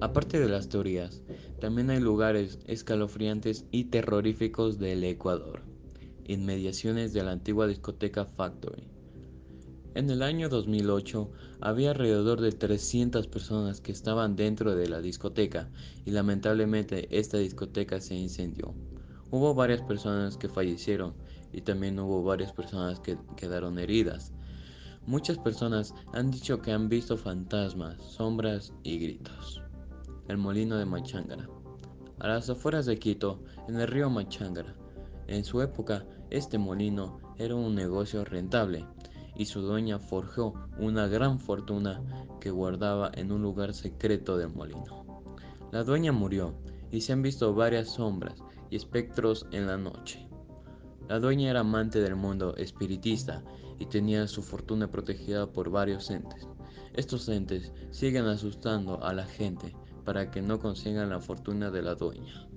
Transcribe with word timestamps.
Aparte 0.00 0.38
de 0.38 0.48
las 0.48 0.68
teorías, 0.68 1.22
también 1.60 1.90
hay 1.90 1.98
lugares 1.98 2.60
escalofriantes 2.66 3.64
y 3.72 3.86
terroríficos 3.86 4.78
del 4.78 5.02
Ecuador, 5.02 5.62
inmediaciones 6.24 7.12
de 7.12 7.24
la 7.24 7.32
antigua 7.32 7.66
discoteca 7.66 8.24
Factory. 8.24 8.84
En 9.96 10.08
el 10.10 10.22
año 10.22 10.48
2008 10.48 11.32
había 11.60 11.90
alrededor 11.90 12.40
de 12.40 12.52
300 12.52 13.26
personas 13.26 13.80
que 13.80 13.90
estaban 13.90 14.36
dentro 14.36 14.76
de 14.76 14.88
la 14.88 15.00
discoteca 15.00 15.68
y 16.06 16.12
lamentablemente 16.12 17.08
esta 17.18 17.38
discoteca 17.38 18.00
se 18.00 18.14
incendió. 18.14 18.72
Hubo 19.32 19.52
varias 19.54 19.82
personas 19.82 20.36
que 20.36 20.48
fallecieron 20.48 21.14
y 21.52 21.62
también 21.62 21.98
hubo 21.98 22.22
varias 22.22 22.52
personas 22.52 23.00
que 23.00 23.18
quedaron 23.36 23.80
heridas. 23.80 24.32
Muchas 25.06 25.38
personas 25.38 25.92
han 26.12 26.30
dicho 26.30 26.62
que 26.62 26.70
han 26.70 26.88
visto 26.88 27.16
fantasmas, 27.16 28.00
sombras 28.00 28.72
y 28.84 28.98
gritos. 29.00 29.60
El 30.28 30.36
molino 30.36 30.76
de 30.76 30.84
Machangara. 30.84 31.48
A 32.18 32.28
las 32.28 32.50
afueras 32.50 32.84
de 32.84 32.98
Quito, 32.98 33.42
en 33.66 33.80
el 33.80 33.88
río 33.88 34.10
Machangara. 34.10 34.74
En 35.26 35.42
su 35.42 35.62
época, 35.62 36.04
este 36.28 36.58
molino 36.58 37.18
era 37.38 37.54
un 37.54 37.74
negocio 37.74 38.26
rentable 38.26 38.84
y 39.36 39.46
su 39.46 39.62
dueña 39.62 39.98
forjó 39.98 40.52
una 40.78 41.06
gran 41.06 41.40
fortuna 41.40 42.02
que 42.42 42.50
guardaba 42.50 43.10
en 43.14 43.32
un 43.32 43.40
lugar 43.40 43.72
secreto 43.72 44.36
del 44.36 44.50
molino. 44.50 45.24
La 45.72 45.82
dueña 45.82 46.12
murió 46.12 46.52
y 46.90 47.00
se 47.00 47.14
han 47.14 47.22
visto 47.22 47.54
varias 47.54 47.88
sombras 47.88 48.42
y 48.68 48.76
espectros 48.76 49.46
en 49.50 49.66
la 49.66 49.78
noche. 49.78 50.28
La 51.08 51.20
dueña 51.20 51.48
era 51.48 51.60
amante 51.60 52.02
del 52.02 52.16
mundo 52.16 52.54
espiritista 52.56 53.42
y 53.78 53.86
tenía 53.86 54.26
su 54.26 54.42
fortuna 54.42 54.90
protegida 54.90 55.50
por 55.50 55.70
varios 55.70 56.10
entes. 56.10 56.46
Estos 56.92 57.30
entes 57.30 57.72
siguen 57.90 58.26
asustando 58.26 59.02
a 59.02 59.14
la 59.14 59.24
gente 59.24 59.74
para 60.08 60.30
que 60.30 60.40
no 60.40 60.58
consigan 60.58 61.10
la 61.10 61.20
fortuna 61.20 61.70
de 61.70 61.82
la 61.82 61.94
dueña. 61.94 62.48